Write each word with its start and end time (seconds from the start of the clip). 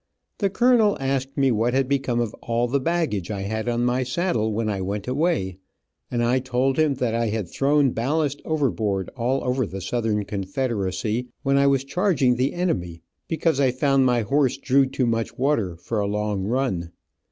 The 0.39 0.49
colonel 0.49 0.97
asked 0.99 1.37
me 1.37 1.51
what 1.51 1.75
had 1.75 1.87
become 1.87 2.19
of 2.19 2.33
all 2.41 2.67
the 2.67 2.79
baggage 2.79 3.29
I 3.29 3.41
had 3.41 3.69
on 3.69 3.85
my 3.85 4.01
saddle 4.01 4.51
when 4.51 4.67
I 4.67 4.81
went 4.81 5.07
away, 5.07 5.57
and 6.09 6.23
I 6.23 6.39
told 6.39 6.79
him 6.79 6.95
that 6.95 7.13
I 7.13 7.27
had 7.27 7.47
thrown 7.47 7.91
ballast 7.91 8.41
over 8.43 8.71
board 8.71 9.09
all 9.15 9.43
over 9.43 9.67
the 9.67 9.79
Southern 9.79 10.25
Confederacy, 10.25 11.27
when 11.43 11.55
I 11.55 11.67
was 11.67 11.83
charging 11.83 12.35
the 12.35 12.53
enemy, 12.55 13.03
because 13.27 13.59
I 13.59 13.69
found 13.69 14.03
my 14.07 14.21
horse 14.21 14.57
drew 14.57 14.87
too 14.87 15.05
much 15.05 15.37
water 15.37 15.75
for 15.75 15.99
a 15.99 16.07
long 16.07 16.45
run. 16.45 16.89